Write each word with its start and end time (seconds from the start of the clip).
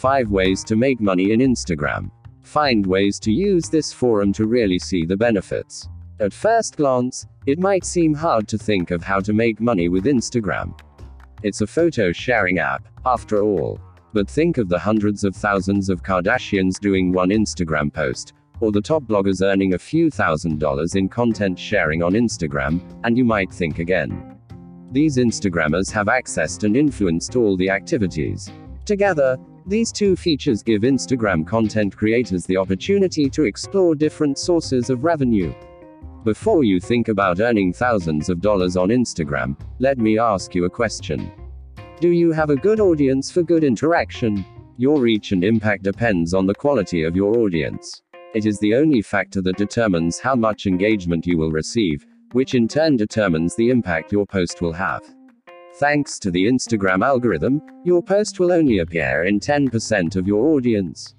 5 0.00 0.30
Ways 0.30 0.64
to 0.64 0.76
Make 0.76 0.98
Money 0.98 1.32
in 1.32 1.40
Instagram. 1.40 2.10
Find 2.40 2.86
ways 2.86 3.20
to 3.20 3.30
use 3.30 3.68
this 3.68 3.92
forum 3.92 4.32
to 4.32 4.46
really 4.46 4.78
see 4.78 5.04
the 5.04 5.14
benefits. 5.14 5.90
At 6.20 6.32
first 6.32 6.78
glance, 6.78 7.26
it 7.44 7.58
might 7.58 7.84
seem 7.84 8.14
hard 8.14 8.48
to 8.48 8.56
think 8.56 8.92
of 8.92 9.02
how 9.02 9.20
to 9.20 9.34
make 9.34 9.60
money 9.60 9.90
with 9.90 10.06
Instagram. 10.06 10.72
It's 11.42 11.60
a 11.60 11.66
photo 11.66 12.12
sharing 12.12 12.58
app, 12.60 12.88
after 13.04 13.42
all. 13.42 13.78
But 14.14 14.26
think 14.26 14.56
of 14.56 14.70
the 14.70 14.78
hundreds 14.78 15.22
of 15.22 15.36
thousands 15.36 15.90
of 15.90 16.02
Kardashians 16.02 16.80
doing 16.80 17.12
one 17.12 17.28
Instagram 17.28 17.92
post, 17.92 18.32
or 18.60 18.72
the 18.72 18.80
top 18.80 19.02
bloggers 19.02 19.42
earning 19.42 19.74
a 19.74 19.78
few 19.78 20.10
thousand 20.10 20.60
dollars 20.60 20.94
in 20.94 21.10
content 21.10 21.58
sharing 21.58 22.02
on 22.02 22.14
Instagram, 22.14 22.80
and 23.04 23.18
you 23.18 23.24
might 23.26 23.52
think 23.52 23.78
again. 23.78 24.34
These 24.92 25.18
Instagrammers 25.18 25.90
have 25.90 26.06
accessed 26.06 26.64
and 26.64 26.74
influenced 26.74 27.36
all 27.36 27.54
the 27.54 27.68
activities. 27.68 28.50
Together, 28.86 29.36
these 29.70 29.92
two 29.92 30.16
features 30.16 30.64
give 30.64 30.82
Instagram 30.82 31.46
content 31.46 31.96
creators 31.96 32.44
the 32.44 32.56
opportunity 32.56 33.30
to 33.30 33.44
explore 33.44 33.94
different 33.94 34.36
sources 34.36 34.90
of 34.90 35.04
revenue. 35.04 35.54
Before 36.24 36.64
you 36.64 36.80
think 36.80 37.06
about 37.06 37.38
earning 37.38 37.72
thousands 37.72 38.28
of 38.28 38.40
dollars 38.40 38.76
on 38.76 38.88
Instagram, 38.88 39.56
let 39.78 39.96
me 39.96 40.18
ask 40.18 40.56
you 40.56 40.64
a 40.64 40.70
question. 40.70 41.30
Do 42.00 42.08
you 42.08 42.32
have 42.32 42.50
a 42.50 42.56
good 42.56 42.80
audience 42.80 43.30
for 43.30 43.44
good 43.44 43.62
interaction? 43.62 44.44
Your 44.76 45.00
reach 45.00 45.30
and 45.30 45.44
impact 45.44 45.84
depends 45.84 46.34
on 46.34 46.46
the 46.46 46.54
quality 46.54 47.04
of 47.04 47.14
your 47.14 47.38
audience. 47.38 48.02
It 48.34 48.46
is 48.46 48.58
the 48.58 48.74
only 48.74 49.02
factor 49.02 49.40
that 49.42 49.56
determines 49.56 50.18
how 50.18 50.34
much 50.34 50.66
engagement 50.66 51.28
you 51.28 51.38
will 51.38 51.52
receive, 51.52 52.04
which 52.32 52.56
in 52.56 52.66
turn 52.66 52.96
determines 52.96 53.54
the 53.54 53.70
impact 53.70 54.10
your 54.10 54.26
post 54.26 54.60
will 54.62 54.72
have. 54.72 55.02
Thanks 55.76 56.18
to 56.18 56.30
the 56.30 56.46
Instagram 56.46 57.04
algorithm, 57.04 57.62
your 57.84 58.02
post 58.02 58.38
will 58.38 58.52
only 58.52 58.80
appear 58.80 59.24
in 59.24 59.40
10% 59.40 60.16
of 60.16 60.26
your 60.26 60.46
audience. 60.46 61.14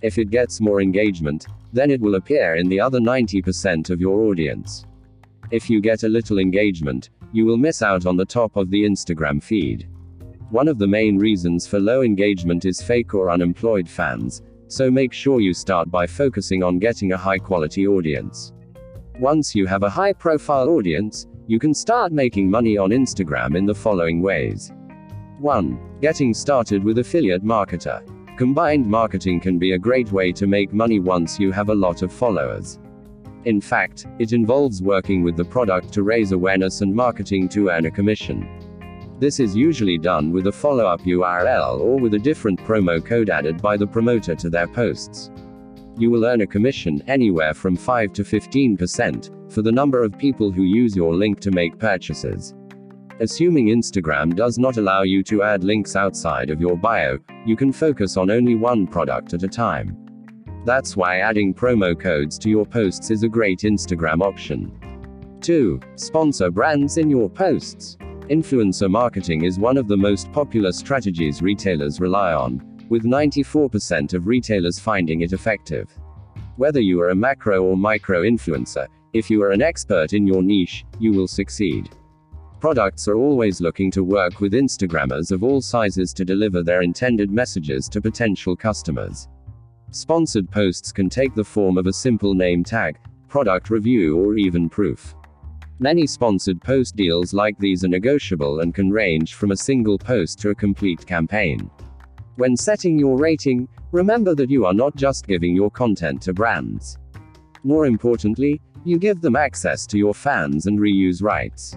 If 0.00 0.18
it 0.18 0.30
gets 0.30 0.60
more 0.60 0.80
engagement, 0.80 1.46
then 1.72 1.90
it 1.90 2.00
will 2.00 2.16
appear 2.16 2.56
in 2.56 2.68
the 2.68 2.80
other 2.80 2.98
90% 2.98 3.90
of 3.90 4.00
your 4.00 4.22
audience. 4.22 4.84
If 5.50 5.68
you 5.70 5.80
get 5.80 6.02
a 6.02 6.08
little 6.08 6.38
engagement, 6.38 7.10
you 7.32 7.44
will 7.44 7.56
miss 7.58 7.82
out 7.82 8.06
on 8.06 8.16
the 8.16 8.24
top 8.24 8.56
of 8.56 8.70
the 8.70 8.82
Instagram 8.82 9.42
feed. 9.42 9.88
One 10.50 10.68
of 10.68 10.78
the 10.78 10.86
main 10.86 11.18
reasons 11.18 11.66
for 11.66 11.78
low 11.78 12.02
engagement 12.02 12.64
is 12.64 12.82
fake 12.82 13.14
or 13.14 13.30
unemployed 13.30 13.88
fans, 13.88 14.42
so 14.68 14.90
make 14.90 15.12
sure 15.12 15.40
you 15.40 15.54
start 15.54 15.90
by 15.90 16.06
focusing 16.06 16.62
on 16.62 16.78
getting 16.78 17.12
a 17.12 17.16
high 17.16 17.38
quality 17.38 17.86
audience. 17.86 18.52
Once 19.18 19.54
you 19.54 19.66
have 19.66 19.82
a 19.82 19.90
high 19.90 20.12
profile 20.12 20.70
audience, 20.70 21.26
you 21.48 21.58
can 21.58 21.74
start 21.74 22.12
making 22.12 22.50
money 22.50 22.78
on 22.78 22.90
Instagram 22.90 23.56
in 23.56 23.66
the 23.66 23.74
following 23.74 24.22
ways. 24.22 24.72
1. 25.38 25.98
Getting 26.00 26.32
started 26.32 26.84
with 26.84 26.98
affiliate 26.98 27.44
marketer. 27.44 28.06
Combined 28.36 28.86
marketing 28.86 29.40
can 29.40 29.58
be 29.58 29.72
a 29.72 29.78
great 29.78 30.12
way 30.12 30.32
to 30.32 30.46
make 30.46 30.72
money 30.72 31.00
once 31.00 31.40
you 31.40 31.50
have 31.50 31.68
a 31.68 31.74
lot 31.74 32.02
of 32.02 32.12
followers. 32.12 32.78
In 33.44 33.60
fact, 33.60 34.06
it 34.20 34.32
involves 34.32 34.82
working 34.82 35.24
with 35.24 35.36
the 35.36 35.44
product 35.44 35.92
to 35.94 36.04
raise 36.04 36.30
awareness 36.30 36.80
and 36.80 36.94
marketing 36.94 37.48
to 37.50 37.70
earn 37.70 37.86
a 37.86 37.90
commission. 37.90 38.48
This 39.18 39.40
is 39.40 39.56
usually 39.56 39.98
done 39.98 40.30
with 40.30 40.46
a 40.46 40.52
follow-up 40.52 41.00
URL 41.02 41.80
or 41.80 41.98
with 41.98 42.14
a 42.14 42.18
different 42.18 42.60
promo 42.60 43.04
code 43.04 43.30
added 43.30 43.60
by 43.60 43.76
the 43.76 43.86
promoter 43.86 44.36
to 44.36 44.48
their 44.48 44.68
posts. 44.68 45.30
You 45.98 46.10
will 46.10 46.24
earn 46.24 46.40
a 46.40 46.46
commission 46.46 47.02
anywhere 47.06 47.54
from 47.54 47.76
5 47.76 48.12
to 48.14 48.22
15% 48.22 49.52
for 49.52 49.62
the 49.62 49.70
number 49.70 50.02
of 50.02 50.18
people 50.18 50.50
who 50.50 50.62
use 50.62 50.96
your 50.96 51.14
link 51.14 51.38
to 51.40 51.50
make 51.50 51.78
purchases. 51.78 52.54
Assuming 53.20 53.66
Instagram 53.66 54.34
does 54.34 54.58
not 54.58 54.78
allow 54.78 55.02
you 55.02 55.22
to 55.24 55.42
add 55.42 55.62
links 55.62 55.94
outside 55.94 56.50
of 56.50 56.60
your 56.60 56.76
bio, 56.76 57.18
you 57.44 57.56
can 57.56 57.72
focus 57.72 58.16
on 58.16 58.30
only 58.30 58.54
one 58.54 58.86
product 58.86 59.34
at 59.34 59.42
a 59.42 59.48
time. 59.48 59.96
That's 60.64 60.96
why 60.96 61.18
adding 61.18 61.52
promo 61.52 61.98
codes 61.98 62.38
to 62.38 62.48
your 62.48 62.64
posts 62.64 63.10
is 63.10 63.22
a 63.22 63.28
great 63.28 63.60
Instagram 63.60 64.22
option. 64.22 64.72
2. 65.42 65.78
Sponsor 65.96 66.50
brands 66.50 66.96
in 66.96 67.10
your 67.10 67.28
posts. 67.28 67.96
Influencer 68.30 68.90
marketing 68.90 69.44
is 69.44 69.58
one 69.58 69.76
of 69.76 69.88
the 69.88 69.96
most 69.96 70.32
popular 70.32 70.72
strategies 70.72 71.42
retailers 71.42 72.00
rely 72.00 72.32
on, 72.32 72.60
with 72.92 73.04
94% 73.04 74.12
of 74.12 74.26
retailers 74.26 74.78
finding 74.78 75.22
it 75.22 75.32
effective. 75.32 75.88
Whether 76.56 76.80
you 76.80 77.00
are 77.00 77.08
a 77.08 77.14
macro 77.14 77.62
or 77.62 77.74
micro 77.74 78.20
influencer, 78.20 78.86
if 79.14 79.30
you 79.30 79.42
are 79.42 79.52
an 79.52 79.62
expert 79.62 80.12
in 80.12 80.26
your 80.26 80.42
niche, 80.42 80.84
you 80.98 81.14
will 81.14 81.26
succeed. 81.26 81.88
Products 82.60 83.08
are 83.08 83.16
always 83.16 83.62
looking 83.62 83.90
to 83.92 84.04
work 84.04 84.40
with 84.42 84.52
Instagrammers 84.52 85.32
of 85.32 85.42
all 85.42 85.62
sizes 85.62 86.12
to 86.12 86.26
deliver 86.26 86.62
their 86.62 86.82
intended 86.82 87.30
messages 87.30 87.88
to 87.88 88.02
potential 88.02 88.54
customers. 88.54 89.26
Sponsored 89.90 90.50
posts 90.50 90.92
can 90.92 91.08
take 91.08 91.34
the 91.34 91.42
form 91.42 91.78
of 91.78 91.86
a 91.86 91.94
simple 91.94 92.34
name 92.34 92.62
tag, 92.62 92.98
product 93.26 93.70
review, 93.70 94.18
or 94.18 94.36
even 94.36 94.68
proof. 94.68 95.14
Many 95.78 96.06
sponsored 96.06 96.60
post 96.60 96.94
deals 96.94 97.32
like 97.32 97.58
these 97.58 97.84
are 97.86 97.88
negotiable 97.88 98.60
and 98.60 98.74
can 98.74 98.90
range 98.90 99.32
from 99.32 99.50
a 99.50 99.56
single 99.56 99.96
post 99.96 100.40
to 100.40 100.50
a 100.50 100.54
complete 100.54 101.06
campaign. 101.06 101.70
When 102.36 102.56
setting 102.56 102.98
your 102.98 103.18
rating, 103.18 103.68
remember 103.90 104.34
that 104.34 104.48
you 104.48 104.64
are 104.64 104.72
not 104.72 104.96
just 104.96 105.26
giving 105.26 105.54
your 105.54 105.70
content 105.70 106.22
to 106.22 106.32
brands. 106.32 106.98
More 107.62 107.84
importantly, 107.84 108.60
you 108.84 108.98
give 108.98 109.20
them 109.20 109.36
access 109.36 109.86
to 109.88 109.98
your 109.98 110.14
fans 110.14 110.66
and 110.66 110.78
reuse 110.78 111.22
rights. 111.22 111.76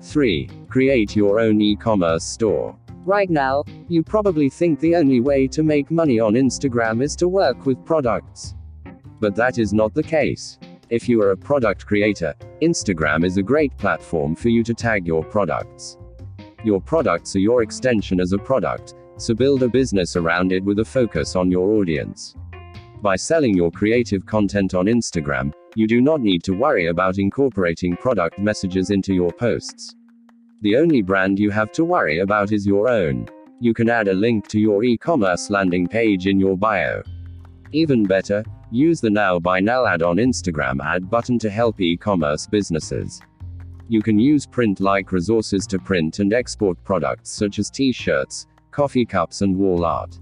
3. 0.00 0.48
Create 0.68 1.16
your 1.16 1.40
own 1.40 1.60
e 1.60 1.74
commerce 1.74 2.24
store. 2.24 2.78
Right 3.04 3.28
now, 3.28 3.64
you 3.88 4.04
probably 4.04 4.48
think 4.48 4.78
the 4.78 4.94
only 4.94 5.20
way 5.20 5.48
to 5.48 5.64
make 5.64 5.90
money 5.90 6.20
on 6.20 6.34
Instagram 6.34 7.02
is 7.02 7.16
to 7.16 7.26
work 7.26 7.66
with 7.66 7.84
products. 7.84 8.54
But 9.18 9.34
that 9.34 9.58
is 9.58 9.72
not 9.72 9.92
the 9.92 10.04
case. 10.04 10.58
If 10.88 11.08
you 11.08 11.20
are 11.22 11.32
a 11.32 11.36
product 11.36 11.84
creator, 11.84 12.34
Instagram 12.62 13.24
is 13.24 13.38
a 13.38 13.42
great 13.42 13.76
platform 13.76 14.36
for 14.36 14.50
you 14.50 14.62
to 14.62 14.72
tag 14.72 15.06
your 15.06 15.24
products. 15.24 15.98
Your 16.62 16.80
products 16.80 17.34
are 17.34 17.40
your 17.40 17.62
extension 17.62 18.20
as 18.20 18.32
a 18.32 18.38
product, 18.38 18.94
so 19.20 19.34
build 19.34 19.62
a 19.62 19.68
business 19.68 20.16
around 20.16 20.52
it 20.52 20.64
with 20.64 20.78
a 20.78 20.84
focus 20.84 21.36
on 21.36 21.50
your 21.50 21.70
audience. 21.70 22.34
By 23.02 23.16
selling 23.16 23.56
your 23.56 23.70
creative 23.70 24.26
content 24.26 24.74
on 24.74 24.86
Instagram, 24.86 25.52
you 25.74 25.86
do 25.86 26.00
not 26.00 26.20
need 26.20 26.42
to 26.44 26.52
worry 26.52 26.86
about 26.86 27.18
incorporating 27.18 27.96
product 27.96 28.38
messages 28.38 28.90
into 28.90 29.14
your 29.14 29.32
posts. 29.32 29.94
The 30.62 30.76
only 30.76 31.02
brand 31.02 31.38
you 31.38 31.50
have 31.50 31.72
to 31.72 31.84
worry 31.84 32.18
about 32.18 32.52
is 32.52 32.66
your 32.66 32.88
own. 32.88 33.26
You 33.60 33.74
can 33.74 33.88
add 33.88 34.08
a 34.08 34.14
link 34.14 34.48
to 34.48 34.58
your 34.58 34.82
e 34.84 34.96
commerce 34.96 35.50
landing 35.50 35.86
page 35.86 36.26
in 36.26 36.40
your 36.40 36.56
bio. 36.56 37.02
Even 37.72 38.04
better, 38.04 38.44
Use 38.72 39.00
the 39.00 39.10
Now 39.10 39.40
by 39.40 39.58
Now 39.58 39.84
ad 39.84 40.00
on 40.00 40.18
Instagram 40.18 40.80
ad 40.80 41.10
button 41.10 41.40
to 41.40 41.50
help 41.50 41.80
e-commerce 41.80 42.46
businesses. 42.46 43.20
You 43.88 44.00
can 44.00 44.16
use 44.16 44.46
print-like 44.46 45.10
resources 45.10 45.66
to 45.66 45.80
print 45.80 46.20
and 46.20 46.32
export 46.32 46.78
products 46.84 47.30
such 47.30 47.58
as 47.58 47.68
t-shirts, 47.68 48.46
coffee 48.70 49.04
cups 49.04 49.42
and 49.42 49.56
wall 49.56 49.84
art. 49.84 50.18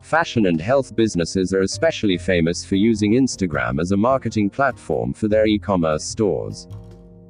Fashion 0.00 0.46
and 0.46 0.60
health 0.60 0.94
businesses 0.96 1.52
are 1.52 1.62
especially 1.62 2.16
famous 2.16 2.64
for 2.64 2.76
using 2.76 3.12
Instagram 3.12 3.80
as 3.80 3.92
a 3.92 3.96
marketing 3.96 4.48
platform 4.48 5.12
for 5.12 5.28
their 5.28 5.46
e-commerce 5.46 6.04
stores. 6.04 6.68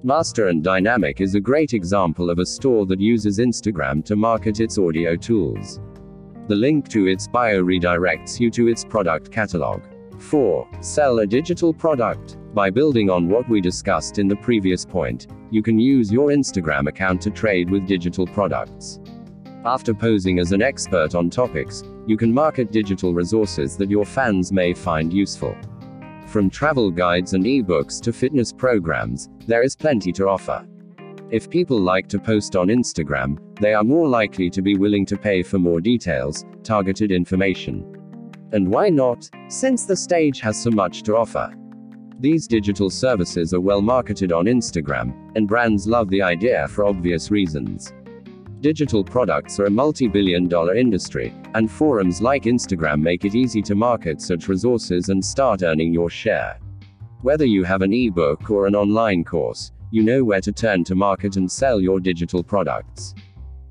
Master 0.05 0.47
and 0.47 0.63
Dynamic 0.63 1.21
is 1.21 1.35
a 1.35 1.41
great 1.41 1.73
example 1.73 2.31
of 2.31 2.39
a 2.39 2.47
store 2.47 2.87
that 2.87 3.01
uses 3.01 3.41
Instagram 3.41 4.05
to 4.05 4.15
market 4.15 4.61
its 4.61 4.79
audio 4.79 5.17
tools. 5.17 5.81
The 6.47 6.55
link 6.55 6.89
to 6.91 7.09
its 7.09 7.27
bio 7.27 7.63
redirects 7.63 8.39
you 8.39 8.51
to 8.53 8.69
its 8.69 8.85
product 8.85 9.33
catalog. 9.33 9.83
4. 10.21 10.69
Sell 10.81 11.19
a 11.19 11.27
digital 11.27 11.75
product. 11.75 12.37
By 12.55 12.71
building 12.71 13.11
on 13.11 13.29
what 13.29 13.49
we 13.49 13.61
discussed 13.61 14.19
in 14.19 14.29
the 14.29 14.37
previous 14.37 14.85
point, 14.85 15.27
you 15.51 15.63
can 15.63 15.79
use 15.79 16.13
your 16.13 16.29
Instagram 16.29 16.89
account 16.89 17.21
to 17.23 17.31
trade 17.31 17.69
with 17.69 17.87
digital 17.87 18.27
products. 18.27 19.01
After 19.65 19.93
posing 19.93 20.39
as 20.39 20.53
an 20.53 20.63
expert 20.63 21.16
on 21.16 21.31
topics, 21.31 21.83
you 22.07 22.16
can 22.16 22.33
market 22.33 22.71
digital 22.71 23.13
resources 23.13 23.77
that 23.77 23.91
your 23.91 24.05
fans 24.05 24.53
may 24.53 24.72
find 24.72 25.13
useful. 25.13 25.57
From 26.27 26.49
travel 26.49 26.93
guides 26.93 27.34
and 27.34 27.45
ebooks 27.45 28.01
to 28.03 28.13
fitness 28.13 28.53
programs, 28.53 29.28
there 29.47 29.63
is 29.63 29.75
plenty 29.75 30.13
to 30.13 30.28
offer. 30.28 30.65
If 31.31 31.51
people 31.51 31.81
like 31.81 32.09
to 32.09 32.21
post 32.21 32.55
on 32.55 32.69
Instagram, 32.69 33.39
they 33.60 33.75
are 33.75 33.83
more 33.83 34.09
likely 34.09 34.49
to 34.49 34.63
be 34.63 34.77
willing 34.77 35.05
to 35.07 35.16
pay 35.16 35.43
for 35.43 35.59
more 35.59 35.81
details, 35.81 36.45
targeted 36.63 37.11
information. 37.11 37.84
And 38.53 38.69
why 38.69 38.91
not, 38.91 39.28
since 39.49 39.87
the 39.87 39.97
stage 39.97 40.41
has 40.41 40.63
so 40.63 40.71
much 40.71 41.03
to 41.03 41.16
offer? 41.16 41.53
These 42.21 42.47
digital 42.47 42.91
services 42.91 43.53
are 43.53 43.61
well 43.61 43.83
marketed 43.83 44.33
on 44.33 44.47
Instagram, 44.47 45.33
and 45.37 45.47
brands 45.47 45.87
love 45.87 46.11
the 46.11 46.22
idea 46.22 46.66
for 46.69 46.84
obvious 46.84 47.31
reasons. 47.31 47.93
Digital 48.60 49.05
products 49.05 49.60
are 49.60 49.66
a 49.66 49.71
multi 49.71 50.09
billion 50.09 50.49
dollar 50.49 50.75
industry, 50.75 51.33
and 51.55 51.71
forums 51.71 52.21
like 52.21 52.45
Instagram 52.45 53.01
make 53.01 53.25
it 53.25 53.37
easy 53.37 53.63
to 53.63 53.75
market 53.75 54.21
such 54.21 54.49
resources 54.49 55.10
and 55.10 55.25
start 55.25 55.63
earning 55.63 55.93
your 55.93 56.10
share. 56.10 56.59
Whether 57.22 57.45
you 57.45 57.63
have 57.65 57.83
an 57.83 57.93
ebook 57.93 58.51
or 58.51 58.66
an 58.66 58.75
online 58.75 59.22
course, 59.22 59.71
you 59.93 60.03
know 60.03 60.25
where 60.25 60.41
to 60.41 60.51
turn 60.53 60.83
to 60.84 60.95
market 60.95 61.37
and 61.37 61.51
sell 61.51 61.81
your 61.81 62.01
digital 62.01 62.43
products. 62.43 63.15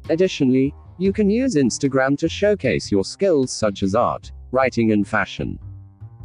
Additionally, 0.10 0.74
You 1.00 1.14
can 1.14 1.30
use 1.30 1.54
Instagram 1.54 2.18
to 2.18 2.28
showcase 2.28 2.92
your 2.92 3.06
skills 3.06 3.52
such 3.52 3.84
as 3.84 3.94
art, 3.94 4.32
writing, 4.52 4.94
and 4.94 5.08
fashion. 5.08 5.60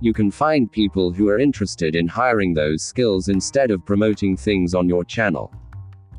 You 0.00 0.14
can 0.14 0.30
find 0.30 0.72
people 0.72 1.12
who 1.12 1.28
are 1.28 1.38
interested 1.38 1.94
in 1.94 2.08
hiring 2.08 2.54
those 2.54 2.82
skills 2.82 3.28
instead 3.28 3.70
of 3.70 3.84
promoting 3.84 4.34
things 4.34 4.74
on 4.74 4.88
your 4.88 5.04
channel. 5.04 5.52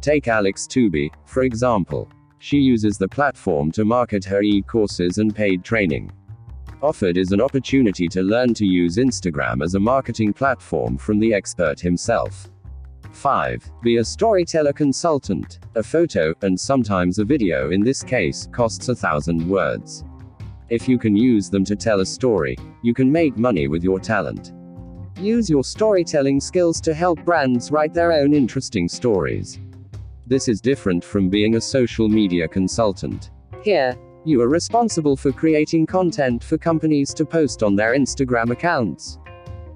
Take 0.01 0.27
Alex 0.27 0.67
Tooby, 0.67 1.09
for 1.25 1.41
example. 1.41 2.07
She 2.43 2.57
uses 2.57 2.97
the 2.97 3.07
platform 3.07 3.71
to 3.71 3.85
market 3.85 4.25
her 4.25 4.41
e 4.41 4.61
courses 4.63 5.17
and 5.17 5.33
paid 5.33 5.63
training. 5.63 6.11
Offered 6.81 7.15
is 7.15 7.31
an 7.31 7.39
opportunity 7.39 8.09
to 8.09 8.21
learn 8.21 8.53
to 8.55 8.65
use 8.65 8.97
Instagram 8.97 9.63
as 9.63 9.75
a 9.75 9.79
marketing 9.79 10.33
platform 10.33 10.97
from 10.97 11.19
the 11.19 11.33
expert 11.33 11.79
himself. 11.79 12.49
5. 13.13 13.71
Be 13.81 13.95
a 13.95 14.03
storyteller 14.03 14.73
consultant. 14.73 15.59
A 15.75 15.83
photo, 15.83 16.33
and 16.41 16.59
sometimes 16.59 17.17
a 17.17 17.23
video 17.23 17.71
in 17.71 17.81
this 17.81 18.03
case, 18.03 18.49
costs 18.51 18.89
a 18.89 18.95
thousand 18.95 19.47
words. 19.47 20.03
If 20.67 20.89
you 20.89 20.99
can 20.99 21.15
use 21.15 21.49
them 21.49 21.63
to 21.63 21.77
tell 21.77 22.01
a 22.01 22.05
story, 22.05 22.57
you 22.81 22.93
can 22.93 23.09
make 23.09 23.37
money 23.37 23.69
with 23.69 23.85
your 23.85 24.01
talent. 24.01 24.51
Use 25.17 25.49
your 25.49 25.63
storytelling 25.63 26.41
skills 26.41 26.81
to 26.81 26.93
help 26.93 27.23
brands 27.23 27.71
write 27.71 27.93
their 27.93 28.11
own 28.11 28.33
interesting 28.33 28.89
stories. 28.89 29.61
This 30.25 30.47
is 30.47 30.61
different 30.61 31.03
from 31.03 31.29
being 31.29 31.55
a 31.55 31.61
social 31.61 32.07
media 32.07 32.47
consultant. 32.47 33.31
Here, 33.61 33.95
you 34.23 34.41
are 34.41 34.47
responsible 34.47 35.17
for 35.17 35.33
creating 35.33 35.85
content 35.85 36.43
for 36.43 36.57
companies 36.57 37.13
to 37.15 37.25
post 37.25 37.61
on 37.61 37.75
their 37.75 37.93
Instagram 37.93 38.51
accounts. 38.51 39.19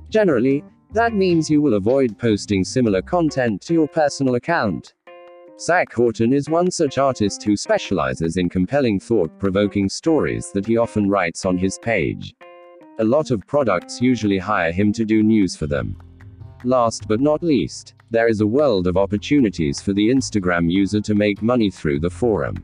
Generally, 0.09 0.63
that 0.93 1.13
means 1.13 1.49
you 1.49 1.61
will 1.61 1.73
avoid 1.73 2.17
posting 2.17 2.63
similar 2.63 3.01
content 3.01 3.61
to 3.63 3.73
your 3.73 3.89
personal 3.89 4.35
account. 4.35 4.93
Zach 5.59 5.91
Horton 5.91 6.31
is 6.31 6.49
one 6.49 6.71
such 6.71 6.97
artist 6.97 7.43
who 7.43 7.57
specializes 7.57 8.37
in 8.37 8.47
compelling 8.47 9.01
thought 9.01 9.37
provoking 9.39 9.89
stories 9.89 10.51
that 10.53 10.65
he 10.65 10.77
often 10.77 11.09
writes 11.09 11.45
on 11.45 11.57
his 11.57 11.77
page. 11.77 12.35
A 12.99 13.03
lot 13.03 13.31
of 13.31 13.45
products 13.47 14.01
usually 14.01 14.37
hire 14.37 14.71
him 14.71 14.93
to 14.93 15.03
do 15.03 15.23
news 15.23 15.57
for 15.57 15.67
them. 15.67 15.97
Last 16.63 17.07
but 17.07 17.19
not 17.19 17.43
least, 17.43 17.95
there 18.09 18.29
is 18.29 18.39
a 18.39 18.47
world 18.47 18.87
of 18.87 18.95
opportunities 18.95 19.81
for 19.81 19.91
the 19.91 20.09
Instagram 20.09 20.71
user 20.71 21.01
to 21.01 21.13
make 21.13 21.41
money 21.41 21.69
through 21.69 21.99
the 21.99 22.09
forum. 22.09 22.55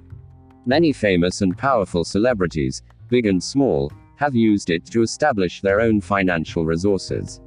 Many 0.65 0.93
famous 0.93 1.41
and 1.41 1.57
powerful 1.57 2.05
celebrities, 2.05 2.81
big 3.09 3.25
and 3.25 3.43
small, 3.43 3.91
have 4.15 4.35
used 4.35 4.69
it 4.69 4.85
to 4.85 5.01
establish 5.01 5.59
their 5.59 5.81
own 5.81 5.99
financial 5.99 6.65
resources. 6.65 7.41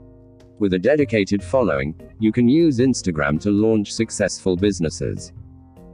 With 0.58 0.75
a 0.75 0.78
dedicated 0.78 1.43
following, 1.43 1.94
you 2.19 2.32
can 2.32 2.48
use 2.48 2.81
Instagram 2.81 3.40
to 3.40 3.50
launch 3.50 3.94
successful 3.94 4.56
businesses. 4.56 5.32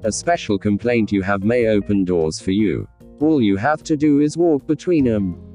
A 0.02 0.10
special 0.10 0.58
complaint 0.58 1.12
you 1.12 1.22
have 1.22 1.44
may 1.44 1.69
open 1.69 2.05
doors 2.05 2.40
for 2.40 2.50
you. 2.50 2.88
All 3.20 3.40
you 3.40 3.56
have 3.56 3.84
to 3.84 3.96
do 3.96 4.20
is 4.20 4.37
walk 4.37 4.66
between 4.66 5.05
them. 5.05 5.51